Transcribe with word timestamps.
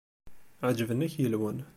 Ԑeǧben-ak 0.67 1.13
yilwen. 1.19 1.57